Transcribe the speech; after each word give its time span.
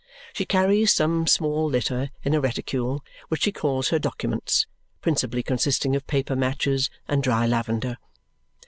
She 0.33 0.45
carries 0.45 0.91
some 0.91 1.27
small 1.27 1.67
litter 1.69 2.09
in 2.23 2.33
a 2.33 2.41
reticule 2.41 3.05
which 3.27 3.43
she 3.43 3.51
calls 3.51 3.89
her 3.89 3.99
documents, 3.99 4.65
principally 4.99 5.43
consisting 5.43 5.95
of 5.95 6.07
paper 6.07 6.35
matches 6.35 6.89
and 7.07 7.21
dry 7.21 7.45
lavender. 7.45 7.99